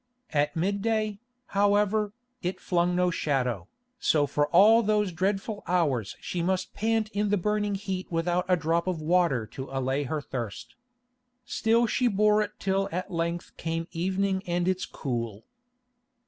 At 0.33 0.55
mid 0.55 0.81
day, 0.81 1.19
however, 1.53 2.11
it 2.41 2.59
flung 2.59 2.95
no 2.95 3.11
shadow, 3.11 3.67
so 3.99 4.25
for 4.25 4.47
all 4.47 4.81
those 4.81 5.11
dreadful 5.11 5.61
hours 5.67 6.15
she 6.19 6.41
must 6.41 6.73
pant 6.73 7.09
in 7.09 7.29
the 7.29 7.37
burning 7.37 7.75
heat 7.75 8.11
without 8.11 8.45
a 8.47 8.57
drop 8.57 8.87
of 8.87 8.99
water 8.99 9.45
to 9.53 9.69
allay 9.71 10.01
her 10.05 10.19
thirst. 10.19 10.73
Still 11.45 11.85
she 11.85 12.07
bore 12.07 12.41
it 12.41 12.53
till 12.57 12.89
at 12.91 13.11
length 13.11 13.55
came 13.57 13.87
evening 13.91 14.41
and 14.47 14.67
its 14.67 14.85
cool. 14.87 15.45